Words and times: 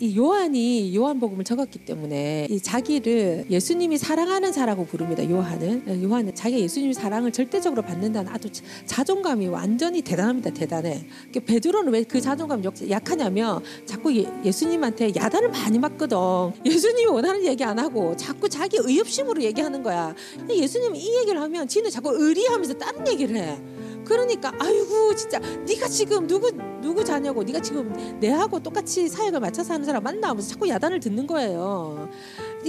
이 0.00 0.16
요한이 0.16 0.94
요한복음을 0.94 1.44
적었기 1.44 1.80
때문에 1.80 2.46
이 2.50 2.60
자기를 2.60 3.46
예수님이 3.50 3.98
사랑하는 3.98 4.52
자라고 4.52 4.86
부릅니다. 4.86 5.28
요한은 5.28 6.02
요한은 6.04 6.34
자기 6.34 6.60
예수님이 6.60 6.94
사랑을 6.94 7.32
절대적으로 7.32 7.82
받는다는 7.82 8.32
아주 8.32 8.48
자존감이 8.86 9.48
완전히 9.48 10.02
대단합니다. 10.02 10.50
대단해. 10.50 11.04
그러니까 11.30 11.40
베드로는 11.52 11.92
왜 11.92 12.04
그 12.08 12.20
자존감 12.20 12.62
약하냐면 12.88 13.62
자꾸 13.84 14.14
예, 14.16 14.50
수님한테 14.50 15.12
야단을 15.14 15.50
많이 15.50 15.78
맞거든. 15.78 16.16
예수님이 16.64 17.06
원하는 17.06 17.44
얘기 17.44 17.62
안 17.64 17.78
하고 17.78 18.16
자꾸 18.16 18.48
자기 18.48 18.78
의협심으로 18.80 19.42
얘기하는 19.42 19.82
거야. 19.82 20.14
예수님이 20.48 20.98
이 20.98 21.16
얘기를 21.18 21.40
하면 21.40 21.68
지는 21.68 21.90
자꾸 21.90 22.10
의리하면서 22.14 22.74
다른 22.74 23.06
얘기를 23.08 23.36
해. 23.36 23.58
그러니까 24.08 24.52
아이고 24.58 25.14
진짜 25.14 25.38
네가 25.38 25.86
지금 25.88 26.26
누구 26.26 26.50
누구 26.80 27.04
자냐고 27.04 27.42
네가 27.42 27.60
지금 27.60 27.92
내하고 28.18 28.58
똑같이 28.58 29.08
사역을 29.08 29.38
맞춰서 29.40 29.74
하는 29.74 29.84
사람 29.84 30.02
만나면서 30.02 30.48
자꾸 30.48 30.68
야단을 30.68 31.00
듣는 31.00 31.26
거예요. 31.26 32.08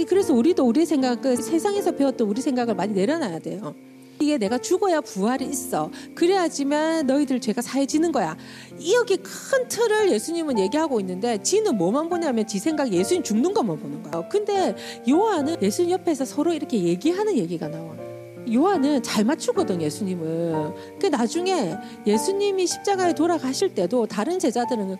그래서 0.06 0.34
우리도 0.34 0.66
우리 0.66 0.84
생각 0.84 1.22
그 1.22 1.34
세상에서 1.36 1.92
배웠던 1.92 2.28
우리 2.28 2.40
생각을 2.40 2.74
많이 2.74 2.92
내려놔야 2.92 3.38
돼요. 3.38 3.74
이게 4.22 4.36
내가 4.36 4.58
죽어야 4.58 5.00
부활이 5.00 5.46
있어. 5.46 5.90
그래야지만 6.14 7.06
너희들 7.06 7.40
죄가 7.40 7.62
사해지는 7.62 8.12
거야. 8.12 8.36
여기 8.92 9.16
큰 9.16 9.66
틀을 9.66 10.10
예수님은 10.12 10.58
얘기하고 10.58 11.00
있는데 11.00 11.42
지는 11.42 11.78
뭐만 11.78 12.10
보냐면 12.10 12.46
지 12.46 12.58
생각 12.58 12.92
예수님 12.92 13.22
죽는 13.22 13.54
것만 13.54 13.80
보는 13.80 14.02
거야. 14.02 14.28
근데 14.28 14.76
요한은 15.08 15.62
예수님 15.62 15.92
옆에서 15.92 16.26
서로 16.26 16.52
이렇게 16.52 16.82
얘기하는 16.82 17.38
얘기가 17.38 17.68
나와. 17.68 18.09
요한은 18.52 19.02
잘 19.02 19.24
맞추거든 19.24 19.82
예수님을. 19.82 20.74
그 21.00 21.06
나중에 21.06 21.76
예수님이 22.06 22.66
십자가에 22.66 23.14
돌아가실 23.14 23.74
때도 23.74 24.06
다른 24.06 24.38
제자들은 24.38 24.96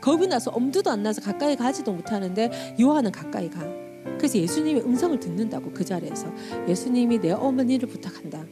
겁이 0.00 0.26
나서 0.26 0.50
엄두도 0.50 0.90
안 0.90 1.02
나서 1.02 1.20
가까이 1.20 1.56
가지도 1.56 1.92
못하는데 1.92 2.76
요한은 2.80 3.10
가까이 3.10 3.48
가. 3.48 3.64
그래서 4.18 4.38
예수님의 4.38 4.84
음성을 4.84 5.18
듣는다고 5.18 5.72
그 5.72 5.84
자리에서 5.84 6.26
예수님이 6.68 7.20
내 7.20 7.32
어머니를 7.32 7.88
부탁한다. 7.88 8.44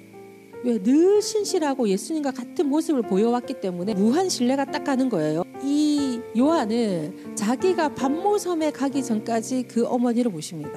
왜 0.64 0.78
늘 0.78 1.20
신실하고 1.20 1.88
예수님과 1.88 2.30
같은 2.30 2.66
모습을 2.68 3.02
보여왔기 3.02 3.54
때문에 3.54 3.94
무한 3.94 4.28
신뢰가 4.28 4.66
딱 4.66 4.84
가는 4.84 5.08
거예요. 5.08 5.42
이 5.62 6.20
요한은 6.36 7.34
자기가 7.34 7.94
반모섬에 7.94 8.70
가기 8.70 9.02
전까지 9.02 9.64
그 9.64 9.84
어머니를 9.86 10.30
모십니다. 10.30 10.72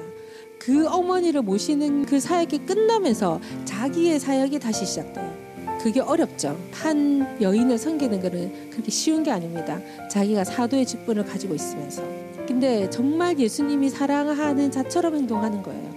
그 0.58 0.86
어머니를 0.88 1.42
모시는 1.42 2.06
그 2.06 2.18
사역이 2.18 2.66
끝나면서 2.66 3.40
자기의 3.64 4.18
사역이 4.18 4.58
다시 4.58 4.84
시작돼요. 4.84 5.32
그게 5.80 6.00
어렵죠. 6.00 6.56
한 6.72 7.40
여인을 7.40 7.78
섬기는 7.78 8.20
것은 8.20 8.70
그렇게 8.70 8.90
쉬운 8.90 9.22
게 9.22 9.30
아닙니다. 9.30 9.78
자기가 10.10 10.44
사도의 10.44 10.84
직분을 10.86 11.24
가지고 11.24 11.54
있으면서. 11.54 12.02
근데 12.46 12.88
정말 12.90 13.38
예수님이 13.38 13.88
사랑하는 13.90 14.70
자처럼 14.70 15.14
행동하는 15.14 15.62
거예요. 15.62 15.90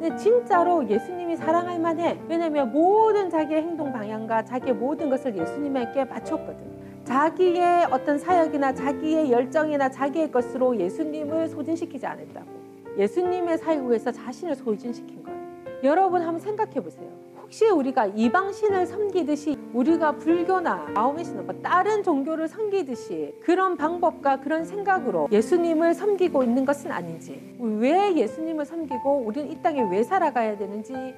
근데 0.00 0.16
진짜로 0.16 0.88
예수님이 0.88 1.36
사랑할 1.36 1.78
만해. 1.78 2.18
왜냐면 2.28 2.72
모든 2.72 3.30
자기의 3.30 3.62
행동 3.62 3.92
방향과 3.92 4.44
자기의 4.44 4.74
모든 4.74 5.10
것을 5.10 5.36
예수님에게 5.36 6.08
바쳤거든. 6.08 6.76
자기의 7.04 7.86
어떤 7.90 8.18
사역이나 8.18 8.74
자기의 8.74 9.30
열정이나 9.30 9.90
자기의 9.90 10.32
것으로 10.32 10.76
예수님을 10.78 11.48
소진시키지 11.48 12.04
않았다고. 12.04 12.55
예수님의 12.98 13.58
사역에서 13.58 14.12
자신을 14.12 14.54
소진시킨 14.56 15.22
거예요. 15.22 15.36
여러분 15.82 16.22
한번 16.22 16.40
생각해 16.40 16.80
보세요. 16.80 17.08
혹시 17.46 17.68
우리가 17.68 18.06
이방신을 18.06 18.86
섬기듯이 18.86 19.56
우리가 19.72 20.12
불교나 20.12 20.88
마음의 20.94 21.24
신뭐 21.24 21.46
다른 21.62 22.02
종교를 22.02 22.48
섬기듯이 22.48 23.34
그런 23.40 23.76
방법과 23.76 24.40
그런 24.40 24.64
생각으로 24.64 25.28
예수님을 25.30 25.94
섬기고 25.94 26.42
있는 26.42 26.64
것은 26.64 26.90
아닌지 26.90 27.56
왜 27.60 28.16
예수님을 28.16 28.64
섬기고 28.64 29.18
우리는 29.18 29.48
이 29.48 29.62
땅에 29.62 29.80
왜 29.88 30.02
살아가야 30.02 30.58
되는지 30.58 31.14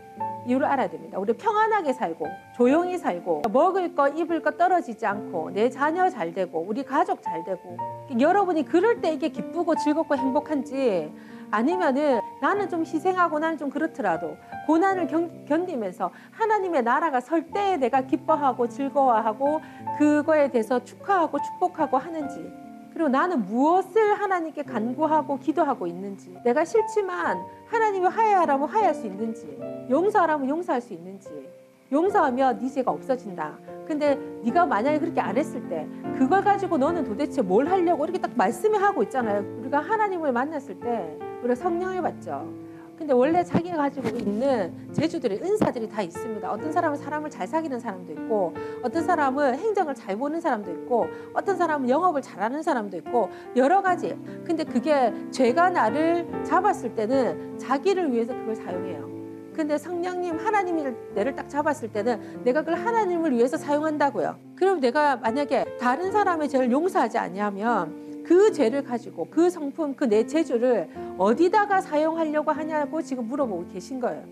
이유를 0.46 0.66
알아야 0.66 0.90
됩니다. 0.90 1.18
우리 1.18 1.32
평안하게 1.32 1.94
살고 1.94 2.26
조용히 2.56 2.98
살고 2.98 3.42
먹을 3.50 3.94
거 3.94 4.08
입을 4.08 4.42
거 4.42 4.50
떨어지지 4.50 5.06
않고 5.06 5.52
내 5.52 5.70
자녀 5.70 6.10
잘 6.10 6.34
되고 6.34 6.58
우리 6.60 6.82
가족 6.82 7.22
잘 7.22 7.42
되고 7.42 7.76
여러분이 8.18 8.64
그럴 8.66 9.00
때 9.00 9.12
이게 9.12 9.30
기쁘고 9.30 9.76
즐겁고 9.76 10.14
행복한지 10.14 11.10
아니면은 11.50 12.20
나는 12.40 12.68
좀 12.68 12.82
희생하고 12.82 13.38
나는 13.38 13.56
좀 13.56 13.70
그렇더라도 13.70 14.36
고난을 14.66 15.06
견, 15.06 15.44
견디면서 15.46 16.10
하나님의 16.32 16.82
나라가 16.82 17.20
설 17.20 17.50
때에 17.50 17.76
내가 17.76 18.02
기뻐하고 18.02 18.68
즐거워하고 18.68 19.60
그거에 19.98 20.50
대해서 20.50 20.82
축하하고 20.84 21.38
축복하고 21.40 21.96
하는지 21.96 22.52
그리고 22.92 23.08
나는 23.08 23.44
무엇을 23.44 24.20
하나님께 24.20 24.64
간구하고 24.64 25.38
기도하고 25.38 25.86
있는지 25.86 26.36
내가 26.44 26.64
싫지만 26.64 27.38
하나님이 27.66 28.06
화해하라면 28.06 28.68
화해할 28.68 28.94
수 28.94 29.06
있는지 29.06 29.58
용서하라면 29.88 30.48
용서할 30.48 30.80
수 30.80 30.92
있는지 30.92 31.48
용서하면 31.90 32.58
네 32.58 32.68
죄가 32.68 32.90
없어진다. 32.90 33.56
근데 33.86 34.16
네가 34.44 34.66
만약에 34.66 34.98
그렇게 34.98 35.20
안 35.20 35.36
했을 35.38 35.66
때 35.68 35.88
그걸 36.18 36.44
가지고 36.44 36.76
너는 36.76 37.04
도대체 37.04 37.40
뭘 37.40 37.66
하려고 37.68 38.04
이렇게 38.04 38.20
딱 38.20 38.30
말씀을 38.34 38.82
하고 38.82 39.02
있잖아요. 39.04 39.60
우리가 39.60 39.80
하나님을 39.80 40.32
만났을 40.32 40.78
때 40.78 41.18
우리가 41.40 41.54
성령을 41.54 42.02
받죠. 42.02 42.68
근데 42.98 43.12
원래 43.12 43.44
자기가 43.44 43.76
가지고 43.76 44.08
있는 44.08 44.72
재주들이 44.92 45.40
은사들이 45.40 45.88
다 45.88 46.02
있습니다. 46.02 46.50
어떤 46.50 46.72
사람은 46.72 46.96
사람을 46.96 47.30
잘 47.30 47.46
사귀는 47.46 47.78
사람도 47.78 48.12
있고, 48.12 48.54
어떤 48.82 49.04
사람은 49.04 49.56
행정을 49.56 49.94
잘 49.94 50.16
보는 50.16 50.40
사람도 50.40 50.72
있고, 50.72 51.06
어떤 51.32 51.56
사람은 51.56 51.88
영업을 51.88 52.22
잘하는 52.22 52.60
사람도 52.60 52.96
있고, 52.96 53.30
여러 53.54 53.82
가지. 53.82 54.18
근데 54.44 54.64
그게 54.64 55.12
죄가 55.30 55.70
나를 55.70 56.26
잡았을 56.44 56.96
때는 56.96 57.56
자기를 57.58 58.12
위해서 58.12 58.34
그걸 58.34 58.56
사용해요. 58.56 59.08
근데 59.54 59.78
성령님 59.78 60.36
하나님이 60.36 60.84
내를 61.14 61.34
딱 61.34 61.48
잡았을 61.48 61.92
때는 61.92 62.42
내가 62.44 62.62
그걸 62.62 62.78
하나님을 62.78 63.32
위해서 63.32 63.56
사용한다고요. 63.56 64.38
그럼 64.56 64.80
내가 64.80 65.16
만약에 65.16 65.76
다른 65.80 66.12
사람의 66.12 66.48
죄를 66.48 66.70
용서하지 66.70 67.18
않냐면 67.18 68.07
그 68.28 68.52
죄를 68.52 68.84
가지고 68.84 69.26
그 69.30 69.48
성품, 69.48 69.94
그 69.94 70.04
내 70.04 70.26
재주를 70.26 70.88
어디다가 71.16 71.80
사용하려고 71.80 72.50
하냐고 72.50 73.00
지금 73.02 73.26
물어보고 73.26 73.68
계신 73.72 74.00
거예요. 74.00 74.22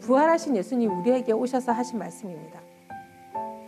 부활하신 0.00 0.56
예수님 0.56 0.90
우리에게 1.00 1.32
오셔서 1.32 1.72
하신 1.72 1.98
말씀입니다. 1.98 2.60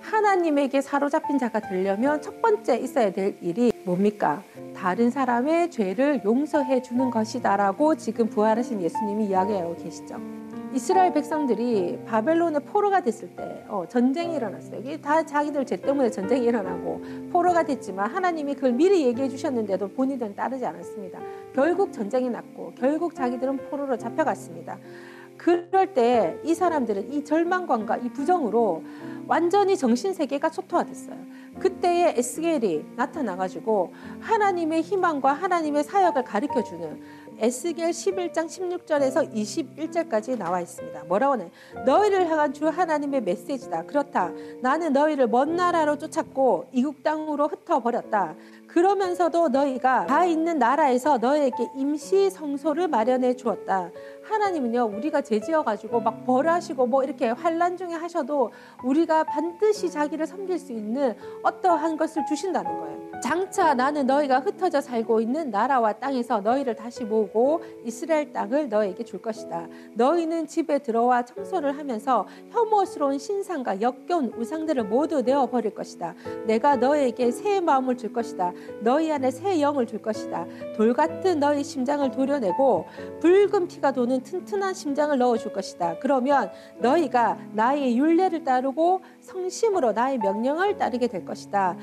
하나님에게 0.00 0.80
사로잡힌 0.80 1.38
자가 1.38 1.60
되려면 1.60 2.20
첫 2.22 2.40
번째 2.40 2.78
있어야 2.78 3.12
될 3.12 3.36
일이 3.42 3.72
뭡니까? 3.84 4.42
다른 4.74 5.10
사람의 5.10 5.70
죄를 5.70 6.22
용서해 6.24 6.82
주는 6.82 7.10
것이다라고 7.10 7.96
지금 7.96 8.28
부활하신 8.28 8.80
예수님이 8.80 9.26
이야기하고 9.26 9.76
계시죠. 9.76 10.37
이스라엘 10.74 11.12
백성들이 11.12 12.00
바벨론의 12.06 12.60
포로가 12.64 13.00
됐을 13.00 13.28
때 13.34 13.64
어, 13.68 13.84
전쟁이 13.88 14.36
일어났어요. 14.36 14.80
이게 14.80 15.00
다 15.00 15.24
자기들 15.24 15.64
죄 15.64 15.76
때문에 15.76 16.10
전쟁이 16.10 16.46
일어나고 16.46 17.00
포로가 17.32 17.62
됐지만 17.62 18.10
하나님이 18.10 18.54
그걸 18.54 18.72
미리 18.72 19.06
얘기해 19.06 19.28
주셨는데도 19.28 19.88
본인들은 19.88 20.34
따르지 20.36 20.66
않았습니다. 20.66 21.20
결국 21.54 21.92
전쟁이 21.92 22.28
났고 22.28 22.72
결국 22.76 23.14
자기들은 23.14 23.56
포로로 23.70 23.96
잡혀갔습니다. 23.96 24.78
그럴 25.38 25.94
때 25.94 26.40
이 26.44 26.54
사람들은 26.54 27.12
이 27.12 27.24
절망감과 27.24 27.98
이 27.98 28.08
부정으로 28.10 28.82
완전히 29.26 29.76
정신 29.76 30.12
세계가 30.12 30.50
초토화됐어요. 30.50 31.16
그때에 31.60 32.14
에스겔이 32.16 32.84
나타나가지고 32.96 33.92
하나님의 34.20 34.82
희망과 34.82 35.32
하나님의 35.32 35.84
사역을 35.84 36.24
가르쳐 36.24 36.62
주는 36.62 37.00
에스겔 37.40 37.90
11장 37.90 38.46
16절에서 38.46 39.32
21절까지 39.32 40.36
나와 40.36 40.60
있습니다. 40.60 41.04
뭐라고 41.04 41.34
하냐? 41.34 41.48
너희를 41.86 42.28
향한 42.28 42.52
주 42.52 42.66
하나님의 42.66 43.20
메시지다. 43.22 43.84
그렇다. 43.84 44.32
나는 44.60 44.92
너희를 44.92 45.28
먼 45.28 45.54
나라로 45.54 45.98
쫓았고 45.98 46.66
이국 46.72 47.04
땅으로 47.04 47.46
흩어버렸다. 47.46 48.34
그러면서도 48.66 49.48
너희가 49.48 50.06
다 50.06 50.24
있는 50.24 50.58
나라에서 50.58 51.18
너희에게 51.18 51.68
임시 51.76 52.28
성소를 52.28 52.88
마련해 52.88 53.36
주었다. 53.36 53.90
하나님은요 54.24 54.84
우리가 54.96 55.22
죄지어 55.22 55.62
가지고 55.62 56.00
막 56.00 56.26
벌하시고 56.26 56.86
뭐 56.86 57.02
이렇게 57.02 57.30
환란 57.30 57.76
중에 57.76 57.94
하셔도 57.94 58.50
우리가 58.82 59.24
반드시 59.24 59.90
자기를 59.90 60.26
섬길 60.26 60.58
수 60.58 60.72
있는 60.72 61.14
어떠한 61.42 61.96
것을 61.96 62.24
주신다는 62.26 62.78
거예요. 62.78 63.07
장차 63.20 63.74
나는 63.74 64.06
너희가 64.06 64.38
흩어져 64.40 64.80
살고 64.80 65.20
있는 65.20 65.50
나라와 65.50 65.92
땅에서 65.92 66.40
너희를 66.40 66.76
다시 66.76 67.04
모으고 67.04 67.62
이스라엘 67.84 68.32
땅을 68.32 68.68
너희에게 68.68 69.04
줄 69.04 69.20
것이다. 69.20 69.66
너희는 69.94 70.46
집에 70.46 70.78
들어와 70.78 71.24
청소를 71.24 71.76
하면서 71.76 72.26
혐오스러운 72.50 73.18
신상과 73.18 73.80
역겨운 73.80 74.32
우상들을 74.36 74.84
모두 74.84 75.22
내어 75.22 75.46
버릴 75.46 75.74
것이다. 75.74 76.14
내가 76.46 76.76
너희에게 76.76 77.32
새 77.32 77.60
마음을 77.60 77.96
줄 77.96 78.12
것이다. 78.12 78.52
너희 78.82 79.10
안에 79.10 79.30
새 79.30 79.60
영을 79.60 79.86
줄 79.86 80.00
것이다. 80.00 80.46
돌 80.76 80.92
같은 80.94 81.40
너희 81.40 81.64
심장을 81.64 82.08
도려내고 82.10 82.86
붉은 83.20 83.66
피가 83.68 83.92
도는 83.92 84.22
튼튼한 84.22 84.74
심장을 84.74 85.16
넣어 85.18 85.36
줄 85.36 85.52
것이다. 85.52 85.96
그러면 86.00 86.50
너희가 86.78 87.36
나의 87.52 87.98
윤례를 87.98 88.44
따르고 88.44 89.00
성심으로 89.20 89.92
나의 89.92 90.18
명령을 90.18 90.76
따르게 90.76 91.08
될 91.08 91.24
것이다. 91.24 91.76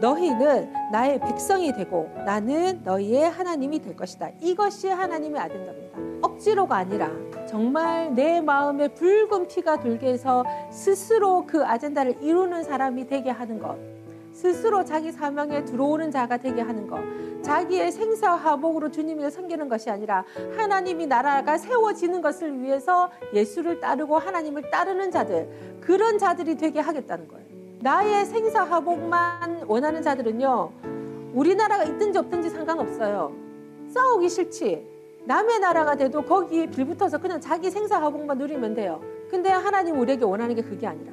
너희는 0.00 0.81
나의 0.92 1.18
백성이 1.20 1.72
되고 1.72 2.12
나는 2.26 2.82
너희의 2.84 3.30
하나님이 3.30 3.80
될 3.80 3.96
것이다. 3.96 4.28
이것이 4.42 4.88
하나님의 4.88 5.40
아젠다입니다. 5.40 5.98
억지로가 6.20 6.76
아니라 6.76 7.10
정말 7.48 8.14
내 8.14 8.42
마음에 8.42 8.88
붉은 8.88 9.48
피가 9.48 9.80
돌게 9.80 10.08
해서 10.08 10.44
스스로 10.70 11.46
그 11.46 11.64
아젠다를 11.64 12.22
이루는 12.22 12.62
사람이 12.62 13.06
되게 13.06 13.30
하는 13.30 13.58
것. 13.58 13.78
스스로 14.34 14.84
자기 14.84 15.12
사명에 15.12 15.64
들어오는 15.64 16.10
자가 16.10 16.36
되게 16.36 16.60
하는 16.60 16.86
것. 16.86 17.00
자기의 17.42 17.90
생사화복으로 17.90 18.90
주님을 18.90 19.30
섬기는 19.30 19.70
것이 19.70 19.88
아니라 19.88 20.26
하나님이 20.58 21.06
나라가 21.06 21.56
세워지는 21.56 22.20
것을 22.20 22.60
위해서 22.60 23.10
예수를 23.32 23.80
따르고 23.80 24.18
하나님을 24.18 24.70
따르는 24.70 25.10
자들. 25.10 25.80
그런 25.80 26.18
자들이 26.18 26.56
되게 26.56 26.80
하겠다는 26.80 27.28
거예요. 27.28 27.51
나의 27.82 28.26
생사 28.26 28.62
화복만 28.62 29.64
원하는 29.66 30.02
자들은요. 30.02 30.70
우리나라가 31.34 31.82
있든지 31.82 32.16
없든지 32.16 32.50
상관없어요. 32.50 33.32
싸우기 33.88 34.28
싫지. 34.28 34.86
남의 35.24 35.58
나라가 35.58 35.96
돼도 35.96 36.22
거기에 36.22 36.66
빌붙어서 36.66 37.18
그냥 37.18 37.40
자기 37.40 37.70
생사 37.70 38.00
화복만 38.00 38.38
누리면 38.38 38.74
돼요. 38.74 39.02
근데 39.28 39.50
하나님 39.50 39.98
우리에게 39.98 40.24
원하는 40.24 40.54
게 40.54 40.62
그게 40.62 40.86
아니라 40.86 41.12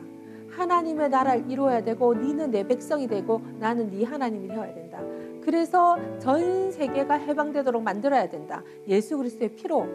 하나님의 0.52 1.10
나라를 1.10 1.50
이루어야 1.50 1.84
되고 1.84 2.14
니는 2.14 2.52
내 2.52 2.68
백성이 2.68 3.08
되고 3.08 3.42
나는 3.58 3.90
네 3.90 4.04
하나님이 4.04 4.50
되어야 4.50 4.72
된다. 4.76 5.00
그래서 5.44 5.98
전 6.20 6.72
세계가 6.72 7.16
해방되도록 7.16 7.82
만들어야 7.82 8.30
된다. 8.30 8.62
예수 8.88 9.18
그리스도의 9.18 9.56
피로 9.56 9.88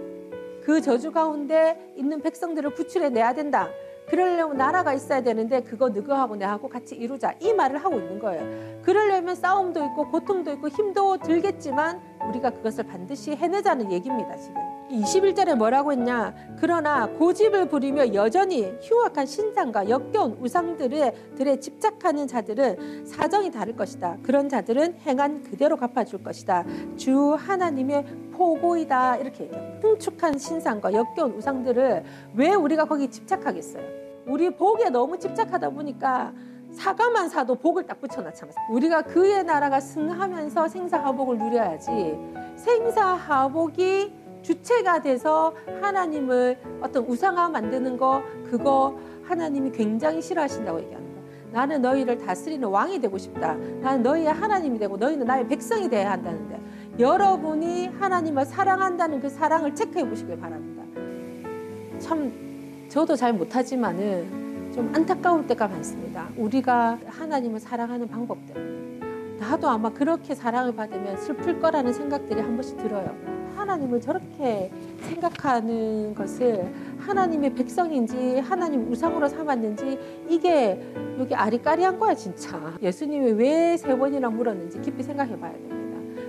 그 0.64 0.80
저주 0.80 1.12
가운데 1.12 1.92
있는 1.96 2.20
백성들을 2.20 2.70
구출해 2.74 3.10
내야 3.10 3.32
된다. 3.32 3.68
그러려면 4.06 4.56
나라가 4.56 4.92
있어야 4.92 5.22
되는데 5.22 5.62
그거 5.62 5.88
너하고 5.88 6.36
내하고 6.36 6.68
같이 6.68 6.94
이루자 6.94 7.34
이 7.40 7.52
말을 7.52 7.82
하고 7.82 7.98
있는 7.98 8.18
거예요. 8.18 8.82
그러려면 8.82 9.34
싸움도 9.34 9.84
있고 9.86 10.10
고통도 10.10 10.52
있고 10.52 10.68
힘도 10.68 11.16
들겠지만 11.18 12.00
우리가 12.28 12.50
그것을 12.50 12.84
반드시 12.84 13.34
해내자는 13.34 13.90
얘기입니다 13.90 14.36
지금. 14.36 14.73
21절에 15.00 15.54
뭐라고 15.56 15.92
했냐? 15.92 16.34
그러나 16.58 17.06
고집을 17.06 17.68
부리며 17.68 18.14
여전히 18.14 18.72
흉악한 18.80 19.26
신상과 19.26 19.88
역겨운 19.88 20.38
우상들에 20.40 21.34
들에 21.36 21.58
집착하는 21.58 22.26
자들은 22.26 23.06
사정이 23.06 23.50
다를 23.50 23.76
것이다. 23.76 24.18
그런 24.22 24.48
자들은 24.48 25.00
행한 25.06 25.42
그대로 25.42 25.76
갚아줄 25.76 26.22
것이다. 26.22 26.64
주 26.96 27.34
하나님의 27.34 28.04
포고이다 28.32 29.16
이렇게 29.16 29.44
얘기합니다. 29.44 29.88
흉축한 29.88 30.38
신상과 30.38 30.92
역겨운 30.92 31.32
우상들을 31.32 32.04
왜 32.34 32.54
우리가 32.54 32.84
거기 32.84 33.08
집착하겠어요? 33.10 33.82
우리 34.26 34.50
복에 34.50 34.90
너무 34.90 35.18
집착하다 35.18 35.70
보니까 35.70 36.32
사과만 36.72 37.28
사도 37.28 37.54
복을 37.54 37.86
딱 37.86 38.00
붙여놨잖아요. 38.00 38.54
우리가 38.70 39.02
그의 39.02 39.44
나라가 39.44 39.78
승하면서 39.78 40.68
생사화복을 40.68 41.38
누려야지 41.38 42.18
생사화복이 42.56 44.23
주체가 44.44 45.02
돼서 45.02 45.54
하나님을 45.80 46.58
어떤 46.80 47.04
우상화 47.04 47.48
만드는 47.48 47.96
거 47.96 48.22
그거 48.48 48.96
하나님이 49.24 49.72
굉장히 49.72 50.22
싫어하신다고 50.22 50.78
거예요. 50.78 51.04
나는 51.50 51.82
너희를 51.82 52.18
다스리는 52.18 52.66
왕이 52.66 53.00
되고 53.00 53.16
싶다. 53.16 53.54
나는 53.80 54.02
너희의 54.02 54.32
하나님이 54.32 54.78
되고 54.78 54.96
너희는 54.96 55.26
나의 55.26 55.48
백성이 55.48 55.88
되어야 55.88 56.12
한다는데 56.12 56.60
여러분이 56.98 57.88
하나님을 57.88 58.44
사랑한다는 58.44 59.20
그 59.20 59.28
사랑을 59.28 59.74
체크해 59.74 60.08
보시길 60.08 60.38
바랍니다. 60.38 60.82
참 61.98 62.32
저도 62.88 63.16
잘 63.16 63.32
못하지만은 63.32 64.72
좀 64.74 64.92
안타까울 64.94 65.46
때가 65.46 65.68
많습니다. 65.68 66.28
우리가 66.36 66.98
하나님을 67.06 67.60
사랑하는 67.60 68.08
방법 68.08 68.38
때문에 68.46 68.98
나도 69.38 69.68
아마 69.68 69.90
그렇게 69.90 70.34
사랑을 70.34 70.74
받으면 70.74 71.16
슬플 71.18 71.60
거라는 71.60 71.92
생각들이 71.92 72.40
한 72.40 72.56
번씩 72.56 72.78
들어요. 72.78 73.33
하나님을 73.56 74.00
저렇게 74.00 74.70
생각하는 75.02 76.14
것을 76.14 76.72
하나님의 76.98 77.54
백성인지 77.54 78.40
하나님 78.40 78.90
우상으로 78.90 79.28
삼았는지 79.28 79.98
이게 80.28 80.80
여기 81.18 81.34
아리까리한 81.34 81.98
거야 81.98 82.14
진짜. 82.14 82.58
예수님이 82.82 83.32
왜 83.32 83.76
세 83.76 83.96
번이나 83.96 84.30
물었는지 84.30 84.80
깊이 84.80 85.02
생각해 85.02 85.38
봐야 85.38 85.52
됩니다. 85.52 85.74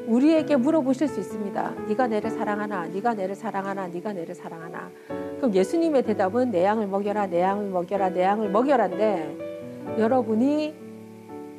우리에게 0.07 0.55
물어보실 0.55 1.07
수 1.07 1.19
있습니다 1.19 1.73
네가 1.87 2.07
내를 2.07 2.29
사랑하나? 2.29 2.85
네가 2.87 3.15
내를 3.15 3.33
사랑하나? 3.33 3.87
네가 3.87 4.13
내를 4.13 4.35
사랑하나? 4.35 4.89
그럼 5.37 5.53
예수님의 5.53 6.03
대답은 6.03 6.51
내 6.51 6.63
양을 6.63 6.85
먹여라 6.87 7.25
내 7.27 7.41
양을 7.41 7.69
먹여라 7.69 8.09
내 8.09 8.21
양을 8.23 8.49
먹여라인데 8.51 9.95
여러분이 9.97 10.75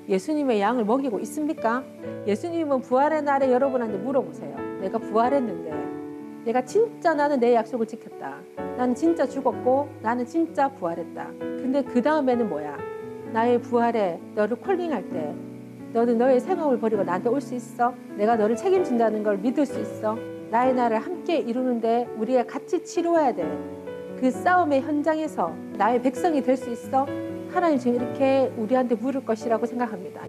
예수님의 0.08 0.60
양을 0.60 0.84
먹이고 0.84 1.18
있습니까? 1.20 1.82
예수님은 2.26 2.82
부활의 2.82 3.22
날에 3.22 3.50
여러분한테 3.50 3.98
물어보세요. 3.98 4.65
내가 4.86 4.98
부활했는데 4.98 6.44
내가 6.44 6.64
진짜 6.64 7.12
나는 7.12 7.40
내 7.40 7.54
약속을 7.54 7.86
지켰다. 7.86 8.36
나는 8.76 8.94
진짜 8.94 9.26
죽었고 9.26 9.88
나는 10.00 10.24
진짜 10.24 10.68
부활했다. 10.68 11.26
근데 11.40 11.82
그 11.82 12.00
다음에는 12.00 12.48
뭐야? 12.48 12.76
나의 13.32 13.60
부활에 13.60 14.20
너를 14.36 14.56
콜링할 14.58 15.08
때 15.10 15.34
너는 15.92 16.18
너의 16.18 16.38
생업을 16.40 16.78
버리고 16.78 17.02
나한테 17.02 17.28
올 17.30 17.40
수 17.40 17.54
있어? 17.56 17.92
내가 18.16 18.36
너를 18.36 18.54
책임진다는 18.54 19.24
걸 19.24 19.38
믿을 19.38 19.66
수 19.66 19.80
있어? 19.80 20.16
나의 20.50 20.74
나를 20.74 20.98
함께 21.00 21.38
이루는데 21.38 22.06
우리가 22.16 22.44
같이 22.44 22.84
치료해야 22.84 23.34
돼. 23.34 23.42
그 24.20 24.30
싸움의 24.30 24.82
현장에서 24.82 25.52
나의 25.76 26.00
백성이 26.00 26.42
될 26.42 26.56
수 26.56 26.70
있어? 26.70 27.06
하나님 27.50 27.78
지금 27.78 27.96
이렇게 27.96 28.52
우리한테 28.56 28.94
물을 28.94 29.24
것이라고 29.24 29.66
생각합니다. 29.66 30.22